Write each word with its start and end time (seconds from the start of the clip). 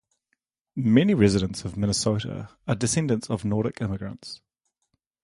Many 0.75 1.13
residents 1.13 1.63
of 1.63 1.77
Minnesota 1.77 2.49
are 2.67 2.73
the 2.73 2.79
descendants 2.79 3.29
of 3.29 3.45
Nordic 3.45 3.79
immigrants. 3.81 4.41